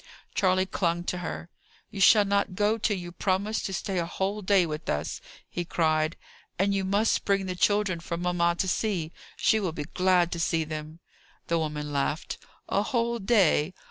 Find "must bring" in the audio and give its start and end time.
6.83-7.45